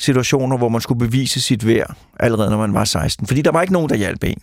situationer, 0.00 0.56
hvor 0.56 0.68
man 0.68 0.80
skulle 0.80 0.98
bevise 0.98 1.40
sit 1.40 1.66
værd, 1.66 1.96
allerede 2.20 2.50
når 2.50 2.58
man 2.58 2.74
var 2.74 2.84
16. 2.84 3.26
Fordi 3.26 3.42
der 3.42 3.52
var 3.52 3.62
ikke 3.62 3.72
nogen, 3.72 3.88
der 3.88 3.96
hjalp 3.96 4.24
en. 4.24 4.42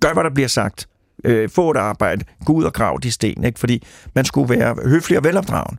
Gør, 0.00 0.12
hvad 0.12 0.24
der 0.24 0.30
bliver 0.30 0.48
sagt. 0.48 0.88
Øh, 1.24 1.48
få 1.48 1.70
et 1.70 1.76
arbejde. 1.76 2.24
Gå 2.44 2.52
ud 2.52 2.64
og 2.64 2.72
grav 2.72 2.98
de 3.02 3.10
sten. 3.10 3.44
Ikke? 3.44 3.60
Fordi 3.60 3.86
man 4.14 4.24
skulle 4.24 4.58
være 4.58 4.76
høflig 4.84 5.18
og 5.18 5.24
velopdragen. 5.24 5.78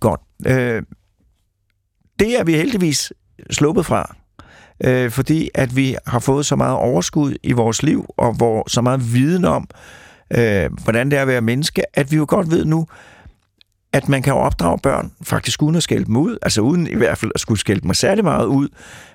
Godt. 0.00 0.20
Øh, 0.46 0.82
det 2.18 2.40
er 2.40 2.44
vi 2.44 2.52
heldigvis 2.52 3.12
sluppet 3.50 3.86
fra, 3.86 4.16
øh, 4.84 5.10
fordi 5.10 5.50
at 5.54 5.76
vi 5.76 5.96
har 6.06 6.18
fået 6.18 6.46
så 6.46 6.56
meget 6.56 6.76
overskud 6.76 7.36
i 7.42 7.52
vores 7.52 7.82
liv, 7.82 8.06
og 8.16 8.32
hvor 8.32 8.68
så 8.68 8.80
meget 8.80 9.12
viden 9.14 9.44
om, 9.44 9.68
øh, 10.30 10.70
hvordan 10.84 11.10
det 11.10 11.16
er 11.16 11.22
at 11.22 11.28
være 11.28 11.40
menneske, 11.40 11.98
at 11.98 12.10
vi 12.10 12.16
jo 12.16 12.26
godt 12.28 12.50
ved 12.50 12.64
nu, 12.64 12.86
at 13.92 14.08
man 14.08 14.22
kan 14.22 14.34
opdrage 14.34 14.78
børn, 14.78 15.12
faktisk 15.22 15.62
uden 15.62 15.76
at 15.76 15.82
skælde 15.82 16.04
dem 16.04 16.16
ud, 16.16 16.38
altså 16.42 16.60
uden 16.60 16.86
i 16.86 16.94
hvert 16.94 17.18
fald 17.18 17.30
at 17.34 17.40
skulle 17.40 17.60
skælde 17.60 17.80
dem 17.80 17.94
særlig 17.94 18.24
meget 18.24 18.46
ud, 18.46 18.68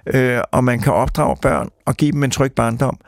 øh, 0.07 0.39
og 0.51 0.63
man 0.63 0.79
kan 0.79 0.93
opdrage 0.93 1.35
børn 1.41 1.69
og 1.85 1.95
give 1.95 2.11
dem 2.11 2.23
en 2.23 2.31
tryg 2.31 2.51
barndom, 2.51 2.99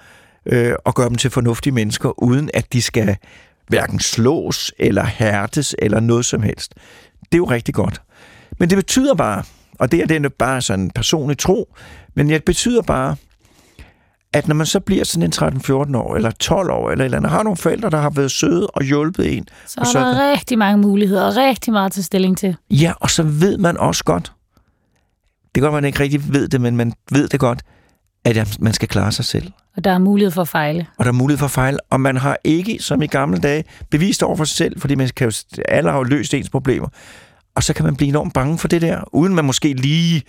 øh, 0.45 0.73
og 0.85 0.95
gøre 0.95 1.09
dem 1.09 1.15
til 1.15 1.29
fornuftige 1.29 1.73
mennesker, 1.73 2.23
uden 2.23 2.49
at 2.53 2.73
de 2.73 2.81
skal 2.81 3.15
hverken 3.67 3.99
slås 3.99 4.73
eller 4.79 5.05
hærtes 5.05 5.75
eller 5.79 5.99
noget 5.99 6.25
som 6.25 6.41
helst. 6.41 6.73
Det 7.21 7.33
er 7.33 7.37
jo 7.37 7.45
rigtig 7.45 7.73
godt. 7.73 8.01
Men 8.59 8.69
det 8.69 8.75
betyder 8.75 9.15
bare, 9.15 9.43
og 9.79 9.91
det 9.91 10.01
er 10.01 10.05
det 10.05 10.33
bare 10.33 10.61
sådan 10.61 10.85
en 10.85 10.91
personlig 10.91 11.37
tro, 11.37 11.75
men 12.15 12.29
det 12.29 12.45
betyder 12.45 12.81
bare, 12.81 13.15
at 14.33 14.47
når 14.47 14.55
man 14.55 14.65
så 14.65 14.79
bliver 14.79 15.03
sådan 15.03 15.23
en 15.23 15.33
13-14 15.33 15.97
år, 15.97 16.15
eller 16.15 16.31
12 16.31 16.71
år, 16.71 16.91
eller 16.91 17.05
eller 17.05 17.17
andet, 17.17 17.31
har 17.31 17.43
nogle 17.43 17.57
forældre, 17.57 17.89
der 17.89 17.97
har 17.97 18.09
været 18.09 18.31
søde 18.31 18.67
og 18.67 18.83
hjulpet 18.83 19.37
en. 19.37 19.47
Så 19.67 19.81
er 19.81 19.85
så 19.85 19.99
der 19.99 20.05
er 20.05 20.31
rigtig 20.31 20.57
mange 20.57 20.77
muligheder, 20.77 21.25
og 21.25 21.35
rigtig 21.35 21.73
meget 21.73 21.91
til 21.91 22.03
stilling 22.03 22.37
til. 22.37 22.55
Ja, 22.69 22.93
og 22.99 23.09
så 23.09 23.23
ved 23.23 23.57
man 23.57 23.77
også 23.77 24.03
godt, 24.03 24.31
det 25.55 25.63
kan 25.63 25.71
man 25.71 25.85
ikke 25.85 25.99
rigtig 25.99 26.33
ved 26.33 26.47
det, 26.47 26.61
men 26.61 26.77
man 26.77 26.93
ved 27.11 27.27
det 27.27 27.39
godt, 27.39 27.61
at 28.25 28.57
man 28.59 28.73
skal 28.73 28.87
klare 28.87 29.11
sig 29.11 29.25
selv. 29.25 29.51
Og 29.77 29.83
der 29.83 29.91
er 29.91 29.97
mulighed 29.97 30.31
for 30.31 30.41
at 30.41 30.47
fejle. 30.47 30.87
Og 30.97 31.05
der 31.05 31.11
er 31.11 31.15
mulighed 31.15 31.37
for 31.37 31.45
at 31.45 31.51
fejle, 31.51 31.77
og 31.89 32.01
man 32.01 32.17
har 32.17 32.37
ikke, 32.43 32.77
som 32.79 33.01
i 33.01 33.07
gamle 33.07 33.39
dage, 33.39 33.63
bevist 33.91 34.23
over 34.23 34.35
for 34.35 34.43
sig 34.43 34.57
selv, 34.57 34.81
fordi 34.81 34.95
man 34.95 35.09
kan 35.15 35.29
jo, 35.29 35.61
alle 35.67 35.89
har 35.89 35.97
jo 35.97 36.03
løst 36.03 36.33
ens 36.33 36.49
problemer 36.49 36.87
og 37.59 37.63
så 37.63 37.73
kan 37.73 37.85
man 37.85 37.95
blive 37.95 38.09
enormt 38.09 38.33
bange 38.33 38.57
for 38.57 38.67
det 38.67 38.81
der, 38.81 39.15
uden 39.15 39.35
man 39.35 39.45
måske 39.45 39.73
lige 39.73 40.23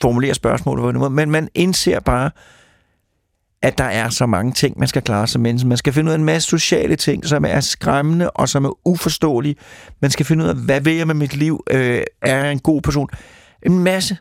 formulerer 0.00 0.34
spørgsmålet, 0.34 1.12
men 1.12 1.30
man 1.30 1.48
indser 1.54 2.00
bare, 2.00 2.30
at 3.64 3.78
der 3.78 3.84
er 3.84 4.08
så 4.08 4.26
mange 4.26 4.52
ting, 4.52 4.78
man 4.78 4.88
skal 4.88 5.02
klare 5.02 5.26
som 5.26 5.42
menneske. 5.42 5.68
Man 5.68 5.78
skal 5.78 5.92
finde 5.92 6.08
ud 6.08 6.12
af 6.12 6.18
en 6.18 6.24
masse 6.24 6.48
sociale 6.48 6.96
ting, 6.96 7.26
som 7.26 7.44
er 7.44 7.60
skræmmende 7.60 8.30
og 8.30 8.48
som 8.48 8.64
er 8.64 8.78
uforståelige. 8.84 9.56
Man 10.00 10.10
skal 10.10 10.26
finde 10.26 10.44
ud 10.44 10.48
af, 10.48 10.56
hvad 10.56 10.80
vil 10.80 10.94
jeg 10.96 11.06
med 11.06 11.14
mit 11.14 11.36
liv? 11.36 11.64
Øh, 11.70 12.02
er 12.22 12.36
jeg 12.44 12.52
en 12.52 12.58
god 12.58 12.82
person? 12.82 13.08
En 13.62 13.78
masse 13.78 14.16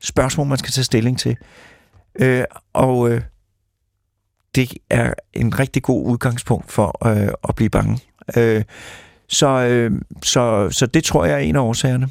spørgsmål, 0.00 0.46
man 0.46 0.58
skal 0.58 0.72
tage 0.72 0.84
stilling 0.84 1.18
til. 1.18 1.36
Øh, 2.20 2.44
og 2.72 3.10
øh, 3.10 3.22
det 4.54 4.72
er 4.90 5.14
en 5.32 5.58
rigtig 5.58 5.82
god 5.82 6.06
udgangspunkt 6.06 6.72
for 6.72 7.06
øh, 7.06 7.32
at 7.48 7.54
blive 7.54 7.70
bange. 7.70 7.98
Øh, 8.36 8.64
så, 9.28 9.48
øh, 9.48 9.90
så, 10.22 10.70
så 10.70 10.86
det 10.86 11.04
tror 11.04 11.24
jeg 11.24 11.34
er 11.34 11.38
en 11.38 11.56
af 11.56 11.60
årsagerne. 11.60 12.08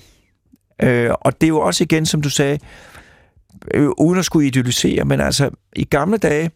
Øh, 0.83 1.11
og 1.21 1.41
det 1.41 1.47
er 1.47 1.49
jo 1.49 1.59
også 1.59 1.83
igen, 1.83 2.05
som 2.05 2.21
du 2.21 2.29
sagde, 2.29 2.59
øh, 3.73 3.89
uden 3.97 4.19
at 4.19 4.25
skulle 4.25 4.47
idealisere, 4.47 5.05
men 5.05 5.21
altså 5.21 5.49
i 5.75 5.83
gamle 5.83 6.17
dage, 6.17 6.51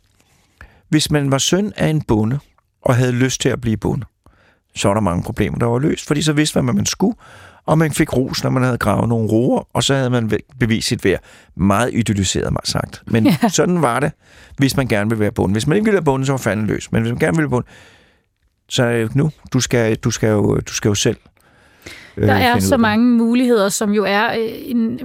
hvis 0.89 1.11
man 1.11 1.31
var 1.31 1.37
søn 1.37 1.73
af 1.77 1.87
en 1.87 2.01
bonde, 2.01 2.39
og 2.81 2.95
havde 2.95 3.11
lyst 3.11 3.41
til 3.41 3.49
at 3.49 3.61
blive 3.61 3.77
bonde, 3.77 4.05
så 4.75 4.87
var 4.87 4.95
der 4.95 5.01
mange 5.01 5.23
problemer, 5.23 5.57
der 5.57 5.65
var 5.65 5.79
løst, 5.79 6.07
fordi 6.07 6.21
så 6.21 6.33
vidste 6.33 6.57
man, 6.57 6.65
hvad 6.65 6.73
man 6.73 6.85
skulle, 6.85 7.17
og 7.65 7.77
man 7.77 7.91
fik 7.91 8.13
ros, 8.13 8.43
når 8.43 8.49
man 8.49 8.63
havde 8.63 8.77
gravet 8.77 9.09
nogle 9.09 9.29
roer, 9.29 9.67
og 9.73 9.83
så 9.83 9.95
havde 9.95 10.09
man 10.09 10.31
bevist 10.59 10.87
sit 10.87 11.03
værd. 11.03 11.19
Meget 11.55 11.93
idealiseret, 11.93 12.53
mig 12.53 12.61
sagt. 12.63 13.03
Men 13.07 13.25
ja. 13.25 13.49
sådan 13.49 13.81
var 13.81 13.99
det, 13.99 14.11
hvis 14.57 14.77
man 14.77 14.87
gerne 14.87 15.09
ville 15.09 15.19
være 15.19 15.31
bonde. 15.31 15.53
Hvis 15.53 15.67
man 15.67 15.75
ikke 15.75 15.85
ville 15.85 15.95
være 15.95 16.03
bonde, 16.03 16.25
så 16.25 16.31
var 16.31 16.37
fanden 16.37 16.67
løs. 16.67 16.91
Men 16.91 17.01
hvis 17.01 17.11
man 17.11 17.19
gerne 17.19 17.37
ville 17.37 17.51
være 17.51 17.57
bonde, 17.57 17.67
så 18.69 19.09
nu, 19.13 19.31
du 19.53 19.59
skal, 19.59 19.95
du 19.95 20.11
skal, 20.11 20.29
jo, 20.29 20.55
du 20.55 20.73
skal 20.73 20.89
jo 20.89 20.95
selv 20.95 21.17
der 22.15 22.33
er 22.33 22.59
så 22.59 22.77
mange 22.77 23.05
muligheder, 23.05 23.69
som 23.69 23.91
jo 23.91 24.05
er 24.07 24.25
øh, 24.25 24.49
en 24.65 24.99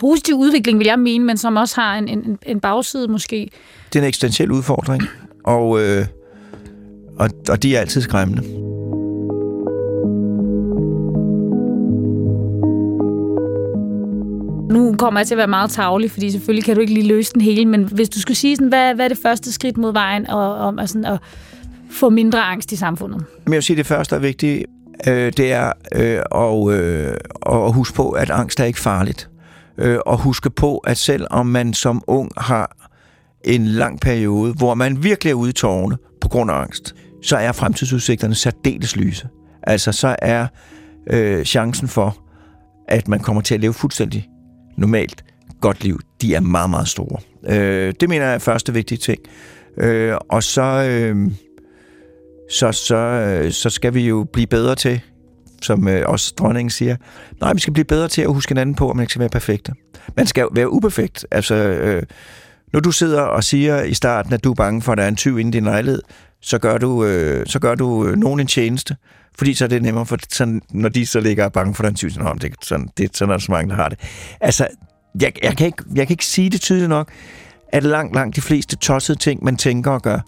positiv 0.00 0.34
udvikling, 0.34 0.78
vil 0.78 0.86
jeg 0.86 0.98
mene, 0.98 1.24
men 1.24 1.36
som 1.36 1.56
også 1.56 1.80
har 1.80 1.98
en, 1.98 2.08
en, 2.08 2.38
en 2.46 2.60
bagside 2.60 3.08
måske. 3.08 3.50
Det 3.92 3.98
er 3.98 4.02
en 4.02 4.08
eksistentiel 4.08 4.50
udfordring, 4.50 5.02
og, 5.44 5.80
øh, 5.80 6.06
og, 7.18 7.30
og 7.48 7.62
de 7.62 7.76
er 7.76 7.80
altid 7.80 8.00
skræmmende. 8.00 8.42
Nu 14.72 14.94
kommer 14.98 15.20
jeg 15.20 15.26
til 15.26 15.34
at 15.34 15.38
være 15.38 15.46
meget 15.46 15.70
tavlig, 15.70 16.10
fordi 16.10 16.30
selvfølgelig 16.30 16.64
kan 16.64 16.74
du 16.74 16.80
ikke 16.80 16.94
lige 16.94 17.08
løse 17.08 17.32
den 17.32 17.40
hele, 17.40 17.66
men 17.66 17.84
hvis 17.92 18.08
du 18.08 18.20
skulle 18.20 18.36
sige, 18.36 18.56
sådan, 18.56 18.68
hvad, 18.68 18.94
hvad 18.94 19.04
er 19.04 19.08
det 19.08 19.18
første 19.22 19.52
skridt 19.52 19.76
mod 19.76 19.92
vejen 19.92 20.30
og, 20.30 20.54
om 20.54 20.78
at, 20.78 20.88
sådan, 20.88 21.04
at 21.04 21.18
få 21.90 22.08
mindre 22.08 22.40
angst 22.40 22.72
i 22.72 22.76
samfundet? 22.76 23.24
Men 23.44 23.52
jeg 23.52 23.56
vil 23.56 23.62
sige, 23.62 23.76
det 23.76 23.86
første 23.86 24.16
er 24.16 24.20
vigtigt, 24.20 24.66
øh, 25.06 25.32
det 25.36 25.52
er 25.52 25.72
øh, 25.94 26.20
og, 26.30 26.74
øh, 26.74 27.16
og 27.42 27.72
huske 27.72 27.94
på, 27.96 28.10
at 28.10 28.30
angst 28.30 28.60
er 28.60 28.64
ikke 28.64 28.80
farligt. 28.80 29.30
Øh, 29.78 29.98
og 30.06 30.18
huske 30.18 30.50
på, 30.50 30.78
at 30.78 30.98
selvom 30.98 31.46
man 31.46 31.74
som 31.74 32.02
ung 32.06 32.30
har 32.36 32.76
en 33.44 33.66
lang 33.66 34.00
periode, 34.00 34.52
hvor 34.52 34.74
man 34.74 35.02
virkelig 35.02 35.30
er 35.30 35.34
ude 35.34 35.50
i 35.50 35.52
tårne 35.52 35.96
på 36.20 36.28
grund 36.28 36.50
af 36.50 36.54
angst, 36.54 36.94
så 37.22 37.36
er 37.36 37.52
fremtidsudsigterne 37.52 38.34
særdeles 38.34 38.96
lyse. 38.96 39.28
Altså, 39.62 39.92
så 39.92 40.16
er 40.18 40.46
øh, 41.10 41.44
chancen 41.44 41.88
for, 41.88 42.16
at 42.88 43.08
man 43.08 43.20
kommer 43.20 43.42
til 43.42 43.54
at 43.54 43.60
leve 43.60 43.72
fuldstændig 43.72 44.28
normalt 44.76 45.24
godt 45.60 45.84
liv, 45.84 46.00
de 46.22 46.34
er 46.34 46.40
meget, 46.40 46.70
meget 46.70 46.88
store. 46.88 47.20
Øh, 47.48 47.94
det 48.00 48.08
mener 48.08 48.24
jeg 48.24 48.34
er 48.34 48.38
første 48.38 48.72
vigtige 48.72 48.98
ting. 48.98 49.18
Øh, 49.78 50.16
og 50.28 50.42
så... 50.42 50.62
Øh, 50.90 51.30
så, 52.50 52.72
så, 52.72 52.96
øh, 52.96 53.52
så 53.52 53.70
skal 53.70 53.94
vi 53.94 54.08
jo 54.08 54.26
blive 54.32 54.46
bedre 54.46 54.74
til, 54.74 55.00
som 55.62 55.88
øh, 55.88 56.08
også 56.08 56.34
dronningen 56.38 56.70
siger, 56.70 56.96
nej, 57.40 57.52
vi 57.52 57.60
skal 57.60 57.72
blive 57.72 57.84
bedre 57.84 58.08
til 58.08 58.22
at 58.22 58.28
huske 58.28 58.50
hinanden 58.50 58.74
på, 58.74 58.90
at 58.90 58.96
man 58.96 59.02
ikke 59.02 59.10
skal 59.10 59.20
være 59.20 59.28
perfekte. 59.28 59.72
Man 60.16 60.26
skal 60.26 60.46
være 60.52 60.72
uperfekt. 60.72 61.26
Altså, 61.30 61.54
øh, 61.54 62.02
når 62.72 62.80
du 62.80 62.90
sidder 62.90 63.22
og 63.22 63.44
siger 63.44 63.82
i 63.82 63.94
starten, 63.94 64.32
at 64.32 64.44
du 64.44 64.50
er 64.50 64.54
bange 64.54 64.82
for, 64.82 64.92
at 64.92 64.98
der 64.98 65.04
er 65.04 65.08
en 65.08 65.16
tyv 65.16 65.38
inde 65.38 65.48
i 65.48 65.52
din 65.52 65.64
lejlighed, 65.64 66.02
så 66.42 66.58
gør 66.58 66.78
du, 66.78 67.04
øh, 67.04 67.46
så 67.46 67.58
gør 67.58 67.74
du 67.74 68.06
øh, 68.06 68.16
nogen 68.16 68.40
en 68.40 68.46
tjeneste, 68.46 68.96
fordi 69.38 69.54
så 69.54 69.64
er 69.64 69.68
det 69.68 69.82
nemmere, 69.82 70.06
for 70.06 70.16
sådan, 70.28 70.62
når 70.70 70.88
de 70.88 71.06
så 71.06 71.20
ligger 71.20 71.48
bange 71.48 71.74
for 71.74 71.82
den 71.82 71.94
tyv, 71.94 72.10
så 72.10 72.36
det, 72.40 72.54
sådan, 72.62 72.88
det, 72.98 73.16
sådan 73.16 73.30
er 73.30 73.36
der 73.36 73.40
så 73.40 73.52
mange, 73.52 73.70
der 73.70 73.76
har 73.76 73.88
det. 73.88 73.98
Altså, 74.40 74.68
jeg, 75.20 75.32
jeg, 75.42 75.56
kan 75.56 75.66
ikke, 75.66 75.84
jeg 75.94 76.06
kan 76.06 76.14
ikke 76.14 76.26
sige 76.26 76.50
det 76.50 76.60
tydeligt 76.60 76.88
nok, 76.88 77.12
at 77.72 77.82
langt, 77.82 78.14
langt 78.14 78.36
de 78.36 78.40
fleste 78.40 78.76
tossede 78.76 79.18
ting, 79.18 79.44
man 79.44 79.56
tænker 79.56 79.90
og 79.90 80.02
gør, 80.02 80.20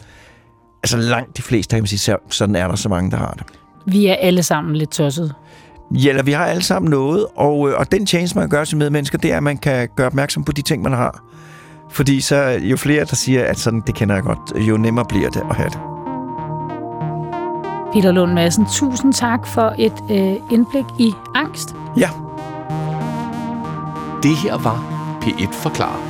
altså 0.82 0.96
langt 0.96 1.36
de 1.36 1.42
fleste, 1.42 1.76
kan 1.76 1.82
man 1.82 1.86
sige, 1.86 2.16
sådan 2.30 2.56
er 2.56 2.68
der 2.68 2.76
så 2.76 2.88
mange, 2.88 3.10
der 3.10 3.16
har 3.16 3.30
det. 3.30 3.42
Vi 3.86 4.06
er 4.06 4.14
alle 4.14 4.42
sammen 4.42 4.76
lidt 4.76 4.90
tosset. 4.90 5.34
Ja, 5.90 6.08
eller 6.08 6.22
vi 6.22 6.32
har 6.32 6.44
alle 6.44 6.62
sammen 6.62 6.90
noget, 6.90 7.26
og, 7.36 7.68
øh, 7.68 7.78
og 7.78 7.92
den 7.92 8.06
tjeneste, 8.06 8.38
man 8.38 8.48
gør 8.48 8.64
til 8.64 8.76
medmennesker, 8.76 9.18
det 9.18 9.32
er, 9.32 9.36
at 9.36 9.42
man 9.42 9.58
kan 9.58 9.88
gøre 9.96 10.06
opmærksom 10.06 10.44
på 10.44 10.52
de 10.52 10.62
ting, 10.62 10.82
man 10.82 10.92
har. 10.92 11.24
Fordi 11.90 12.20
så 12.20 12.36
jo 12.62 12.76
flere, 12.76 13.04
der 13.04 13.16
siger, 13.16 13.44
at 13.44 13.58
sådan, 13.58 13.82
det 13.86 13.94
kender 13.94 14.14
jeg 14.14 14.24
godt, 14.24 14.68
jo 14.68 14.76
nemmere 14.76 15.04
bliver 15.04 15.30
det 15.30 15.42
at 15.50 15.56
have 15.56 15.68
det. 15.70 15.78
Peter 17.92 18.12
Lund 18.12 18.32
Madsen, 18.32 18.66
tusind 18.66 19.12
tak 19.12 19.46
for 19.46 19.74
et 19.78 19.94
øh, 20.10 20.52
indblik 20.52 20.84
i 20.98 21.12
angst. 21.34 21.74
Ja. 21.96 22.10
Det 24.22 24.36
her 24.36 24.58
var 24.58 25.00
P1 25.22 25.52
Forklarer. 25.52 26.09